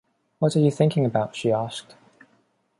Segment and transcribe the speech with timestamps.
[0.39, 1.93] “What are you thinking about?” she asked.